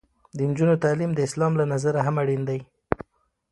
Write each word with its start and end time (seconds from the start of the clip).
د 0.35 0.37
نجونو 0.49 0.81
تعلیم 0.83 1.11
د 1.15 1.19
اسلام 1.27 1.53
له 1.59 1.65
نظره 1.73 1.99
هم 2.07 2.15
اړین 2.23 2.41
دی. 2.49 2.59